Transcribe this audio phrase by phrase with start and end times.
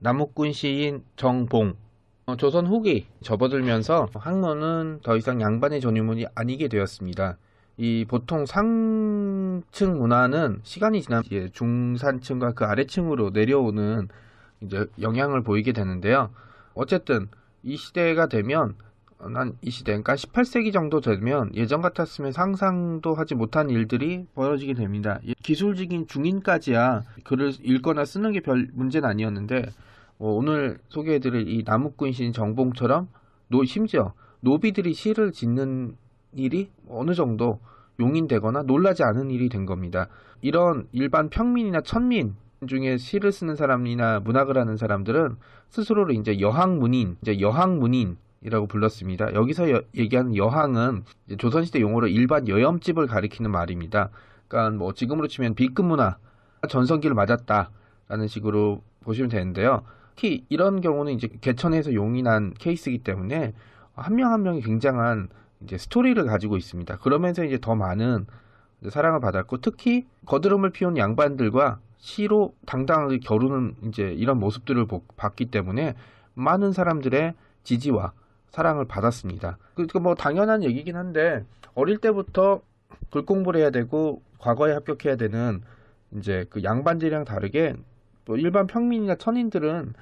[0.00, 1.74] 나무꾼 시인 정봉
[2.26, 7.36] 어, 조선 후기 접어들면서 학문은 더 이상 양반의 전유문이 아니게 되었습니다.
[7.78, 14.08] 이 보통 상층 문화는 시간이 지나면 이제 중산층과 그 아래층으로 내려오는
[14.60, 16.30] 이제 영향을 보이게 되는데요.
[16.74, 17.28] 어쨌든
[17.62, 18.76] 이 시대가 되면
[19.20, 25.18] 난이 시대, 그러니까 18세기 정도 되면 예전 같았으면 상상도 하지 못한 일들이 벌어지게 됩니다.
[25.42, 29.62] 기술직인 중인까지야 글을 읽거나 쓰는 게 별 문제는 아니었는데
[30.18, 33.08] 어, 오늘 소개해드릴 이 나무꾼 시인 정봉처럼
[33.48, 35.96] 노, 심지어 노비들이 시를 짓는
[36.34, 37.60] 일이 어느 정도
[37.98, 40.08] 용인되거나 놀라지 않은 일이 된 겁니다.
[40.40, 45.36] 이런 일반 평민이나 천민 중에 시를 쓰는 사람이나 문학을 하는 사람들은
[45.70, 49.34] 스스로를 이제 여항문인, 이제 여항문인 이라고 불렀습니다.
[49.34, 51.04] 여기서 여- 얘기하는 여항은
[51.38, 54.10] 조선시대 용어로 일반 여염집을 가리키는 말입니다.
[54.46, 56.16] 그러니까 뭐 지금으로 치면 B급 문화
[56.68, 59.82] 전성기를 맞았다라는 식으로 보시면 되는데요.
[60.14, 63.54] 특히 이런 경우는 이제 개천에서 용인한 케이스이기 때문에
[63.94, 65.28] 한 명한 명이 굉장한
[65.62, 66.98] 이제 스토리를 가지고 있습니다.
[66.98, 68.26] 그러면서 이제 더 많은
[68.88, 75.94] 사랑을 받았고 특히 거드름을 피운 양반들과 시로 당당하게 겨루는 이제 이런 모습들을 보- 봤기 때문에
[76.34, 78.12] 많은 사람들의 지지와
[78.50, 79.58] 사랑을 받았습니다.
[79.74, 82.62] 그러니까 뭐 당연한 얘기긴 한데 어릴 때부터
[83.10, 85.62] 글 공부를 해야 되고 과거에 합격해야 되는
[86.12, 87.74] 이제 그 양반들이랑 다르게
[88.24, 89.94] 뭐 일반 평민이나 천인들은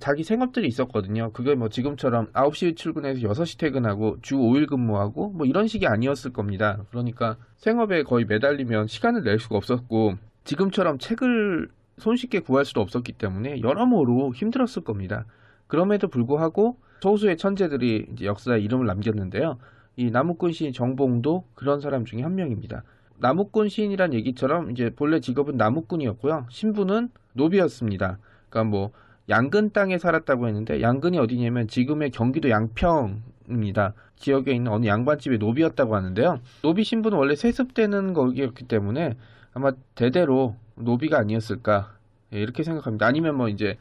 [0.00, 1.30] 자기 생업들이 있었거든요.
[1.32, 6.84] 그게 뭐 지금처럼 9시 출근해서 6시 퇴근하고 주 5일 근무하고 뭐 이런 식이 아니었을 겁니다.
[6.90, 13.60] 그러니까 생업에 거의 매달리면 시간을 낼 수가 없었고 지금처럼 책을 손쉽게 구할 수도 없었기 때문에
[13.62, 15.24] 여러모로 힘들었을 겁니다.
[15.66, 19.58] 그럼에도 불구하고 소수의 천재들이 이제 역사에 이름을 남겼는데요.
[19.96, 22.82] 이 나무꾼 시인 정봉도 그런 사람 중에 한 명입니다.
[23.18, 26.46] 나무꾼 시인이란 얘기처럼 이제 본래 직업은 나무꾼이었고요.
[26.50, 28.18] 신분은 노비였습니다.
[28.48, 28.90] 그러니까 뭐
[29.28, 33.94] 양근 땅에 살았다고 했는데 양근이 어디냐면 지금의 경기도 양평입니다.
[34.16, 36.40] 지역에 있는 어느 양반집의 노비였다고 하는데요.
[36.62, 39.16] 노비 신분은 원래 세습되는 거기였기 때문에
[39.52, 41.92] 아마 대대로 노비가 아니었을까
[42.34, 43.06] 예, 이렇게 생각합니다.
[43.06, 43.76] 아니면 뭐 이제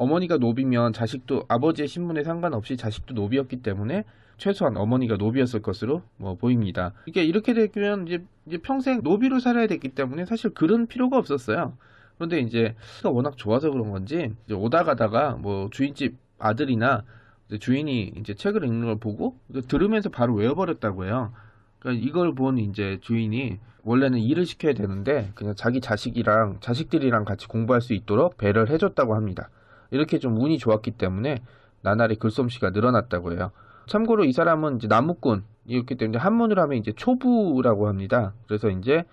[0.00, 4.04] 어머니가 노비면 자식도 아버지의 신분에 상관없이 자식도 노비였기 때문에
[4.38, 6.94] 최소한 어머니가 노비였을 것으로 뭐 보입니다.
[7.04, 11.76] 이게 이렇게 되면 이제, 이제 평생 노비로 살아야 됐기 때문에 사실 글은 필요가 없었어요.
[12.16, 17.04] 그런데 이제 시가 워낙 좋아서 그런 건지 오다 가다가 뭐 주인집 아들이나
[17.48, 19.36] 이제 주인이 이제 책을 읽는 걸 보고
[19.68, 21.34] 들으면서 바로 외워버렸다고 해요.
[21.78, 27.82] 그러니까 이걸 본 이제 주인이 원래는 일을 시켜야 되는데 그냥 자기 자식이랑 자식들이랑 같이 공부할
[27.82, 29.50] 수 있도록 배를 해줬다고 합니다.
[29.90, 31.42] 이렇게 좀 운이 좋았기 때문에
[31.82, 33.50] 나날이 글솜씨가 늘어났다고 해요.
[33.86, 38.34] 참고로 이 사람은 이제 나무꾼이었기 때문에 한문으로 하면 이제 초부라고 합니다.
[38.46, 39.04] 그래서 이제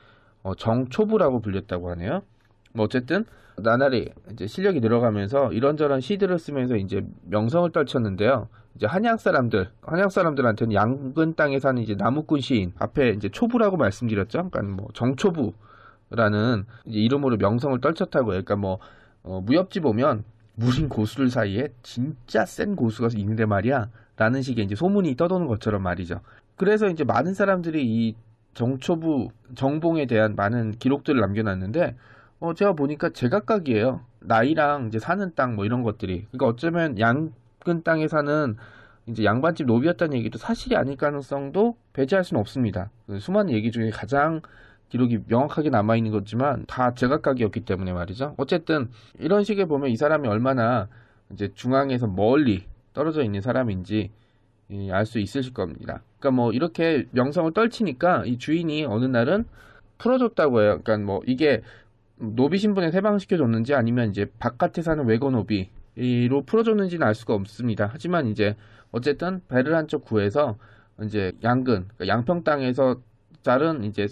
[0.44, 2.22] 어, 정초부라고 불렸다고 하네요.
[2.74, 3.26] 뭐 어쨌든
[3.58, 8.50] 나날이 이제 실력이 늘어가면서 이런저런 시들을 쓰면서 이제 명성을 떨쳤는데요.
[8.76, 14.50] 이제 한양 사람들, 한양 사람들한테는 양근 땅에 사는 이제 나무꾼 시인 앞에 이제 초부라고 말씀드렸죠.
[14.52, 18.44] 그러니까 뭐 정초부라는 이름으로 명성을 떨쳤다고 해요.
[18.46, 18.78] 그러니까 뭐
[19.24, 20.24] 어, 무협지 보면
[20.57, 23.90] 무린 고수들 사이에 진짜 센 고수가 있는데 말이야.
[24.18, 26.22] 라는 식의 이제 소문이 떠도는 것처럼 말이죠.
[26.56, 28.16] 그래서 이제 많은 사람들이 이
[28.56, 31.95] 정초부 정봉에 대한 많은 기록들을 남겨놨는데
[32.40, 34.01] 어, 제가 보니까 제각각이에요.
[34.19, 36.25] 나이랑 이제 사는 땅 뭐 이런 것들이.
[36.31, 38.57] 그러니까 어쩌면 양근 땅에 사는
[39.06, 42.89] 이제 양반집 노비였다는 얘기도 사실이 아닐 가능성도 배제할 수는 없습니다.
[43.06, 44.41] 그 수많은 얘기 중에 가장
[44.90, 48.36] 기록이 명확하게 남아있는 거지만 다 제각각이었기 때문에 말이죠.
[48.38, 48.90] 어쨌든
[49.20, 50.88] 이런 식에 보면 이 사람이 얼마나
[51.31, 54.12] 이제 중앙에서 멀리 떨어져 있는 사람인지
[54.92, 56.01] 알 수 있으실 겁니다.
[56.19, 59.45] 그러니까 뭐 이렇게 명성을 떨치니까 이 주인이 어느 날은
[59.98, 60.80] 풀어줬다고 해요.
[60.84, 61.62] 그러니까 뭐 이게
[62.18, 67.89] 노비 신분에 해방시켜줬는지 아니면 이제 바깥에 사는 외고 노비로 풀어줬는지는 알 수가 없습니다.
[67.92, 68.56] 하지만 이제
[68.92, 70.57] 어쨌든 배를 한 쪽 구해서
[71.04, 73.00] 이제 양근 그러니까 양평 땅에서
[73.44, 74.07] 자른 이제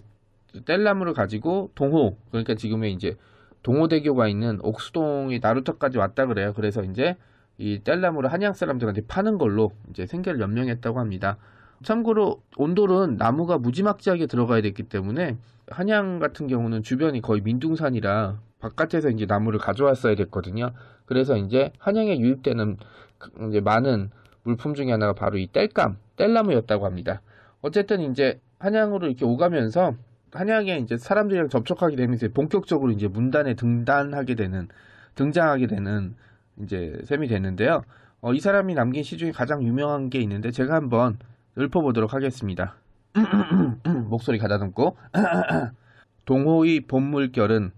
[0.63, 3.17] 뗄나무를 가지고 동호 그러니까 지금의 이제
[3.63, 6.53] 동호대교가 있는 옥수동이 나루터까지 왔다 그래요.
[6.55, 7.17] 그래서 이제
[7.57, 11.37] 이 뗄나무를 한양 사람들한테 파는 걸로 이제 생계를 연명했다고 합니다.
[11.83, 15.37] 참고로 온돌은 나무가 무지막지하게 들어가야 됐기 때문에
[15.67, 20.71] 한양 같은 경우는 주변이 거의 민둥산이라 바깥에서 이제 나무를 가져왔어야 됐거든요.
[21.05, 22.77] 그래서 이제 한양에 유입되는
[23.17, 24.11] 그 이제 많은
[24.43, 27.21] 물품 중에 하나가 바로 이 땔감, 땔나무였다고 합니다.
[27.61, 29.95] 어쨌든 이제 한양으로 이렇게 오가면서
[30.35, 34.67] 한양에 이제 사람들이랑 접촉하게 되면서 본격적으로 이제 문단에 등단하게 되는
[35.15, 36.15] 등장하게 되는
[36.61, 37.83] 이제 셈이 됐는데요.
[38.21, 41.17] 어, 이 사람이 남긴 시 중에 가장 유명한 게 있는데 제가 한번
[41.57, 42.75] 읊어보도록 하겠습니다.
[44.09, 44.97] 목소리 가다듬고
[46.25, 47.71] 동호의 봄물결은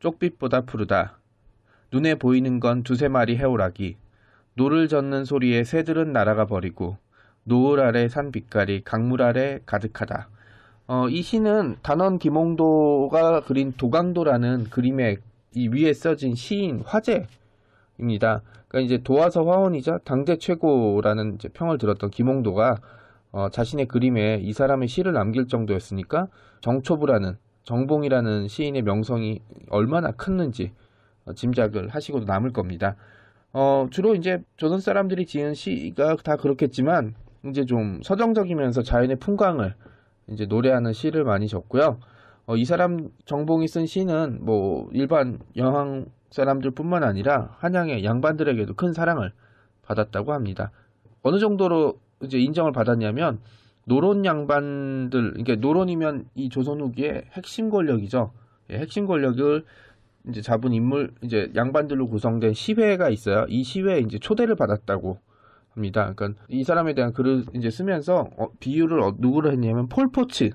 [0.00, 1.18] 쪽빛보다 푸르다.
[1.92, 3.96] 눈에 보이는 건 두세 마리 해오라기.
[4.54, 6.96] 노를 젓는 소리에 새들은 날아가 버리고
[7.44, 10.28] 노을 아래 산 빛깔이 강물 아래 가득하다.
[10.86, 15.16] 어, 이 시는 단원 김홍도가 그린 도강도라는 그림의
[15.54, 18.42] 이 위에 써진 시인 화제입니다.
[18.68, 22.76] 그러니까 이제 도화서 화원이자 당대 최고라는 평을 들었던 김홍도가
[23.32, 26.28] 어, 자신의 그림에 이 사람의 시를 남길 정도였으니까
[26.60, 29.40] 정초부라는 정봉이라는 시인의 명성이
[29.70, 30.72] 얼마나 컸는지
[31.24, 32.96] 어, 짐작을 하시고도 남을 겁니다.
[33.54, 37.14] 어, 주로 이제 조선 사람들이 지은 시가 다 그렇겠지만
[37.46, 39.74] 이제 좀 서정적이면서 자연의 풍광을
[40.28, 41.98] 이제 노래하는 시를 많이 적고요.
[42.46, 49.32] 어, 이 사람 정봉이 쓴 시는 뭐 일반 여왕 사람들뿐만 아니라 한양의 양반들에게도 큰 사랑을
[49.82, 50.70] 받았다고 합니다.
[51.22, 53.40] 어느 정도로 이제 인정을 받았냐면
[53.84, 58.32] 노론 양반들, 그러니까 노론이면 이 조선 후기의 핵심 권력이죠.
[58.70, 59.64] 예, 핵심 권력을
[60.28, 63.44] 이제 잡은 인물, 이제 양반들로 구성된 시회가 있어요.
[63.48, 65.18] 이 시회에 이제 초대를 받았다고
[65.74, 66.12] 합니다.
[66.14, 70.50] 그러니까 이 사람에 대한 글을 이제 쓰면서 어, 비유를 어, 누구로 했냐면 폴포츠,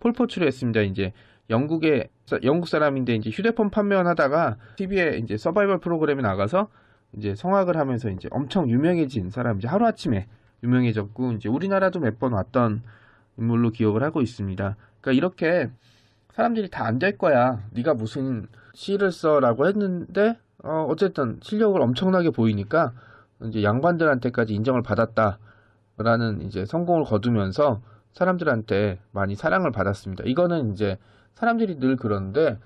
[0.00, 0.80] 폴포츠로 했습니다.
[0.82, 1.12] 이제
[1.50, 2.08] 영국의
[2.42, 6.68] 영국 사람인데 이제 휴대폰 판매원 하다가 TV에 이제 서바이벌 프로그램에 나가서
[7.16, 10.26] 이제 성악을 하면서 이제 엄청 유명해진 사람 이제 하루 아침에
[10.62, 12.82] 유명해졌고 이제 우리나라도 몇 번 왔던
[13.38, 14.76] 인물로 기억을 하고 있습니다.
[15.00, 15.70] 그러니까 이렇게
[16.32, 17.62] 사람들이 다 안 될 거야.
[17.72, 22.92] 네가 무슨 시를 써라고 했는데 어, 어쨌든 실력을 엄청나게 보이니까
[23.42, 27.82] 이제 양반들한테까지 인정을 받았다라는 이제 성공을 거두면서
[28.12, 30.24] 사람들한테 많이 사랑을 받았습니다.
[30.26, 30.98] 이거는 이제
[31.34, 32.58] 사람들이 늘 그러는데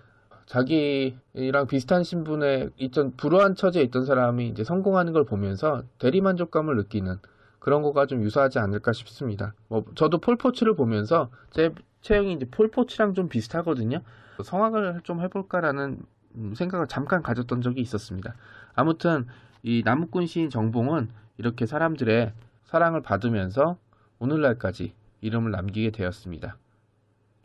[0.46, 7.16] 자기랑 비슷한 신분에 있던 불우한 처지에 있던 사람이 이제 성공하는 걸 보면서 대리만족감을 느끼는
[7.58, 9.54] 그런 거가 좀 유사하지 않을까 싶습니다.
[9.68, 14.00] 뭐 저도 폴포츠를 보면서 제 체형이 이제 폴포츠랑 좀 비슷하거든요.
[14.42, 15.98] 성악을 좀 해볼까라는
[16.36, 18.34] 음, 생각을 잠깐 가졌던 적이 있었습니다.
[18.74, 19.26] 아무튼
[19.62, 21.08] 이 나무꾼 시인 정봉은
[21.38, 22.32] 이렇게 사람들의
[22.64, 23.76] 사랑을 받으면서
[24.18, 26.56] 오늘날까지 이름을 남기게 되었습니다.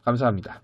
[0.03, 0.61] 감사합니다.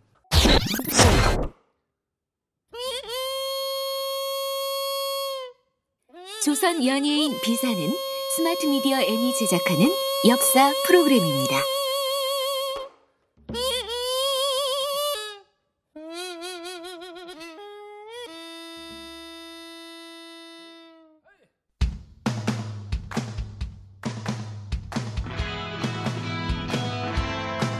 [6.43, 7.77] 조선 연예인 비사는
[8.35, 9.87] 스마트 미디어 N이 제작하는
[10.27, 11.78] 역사 프로그램입니다.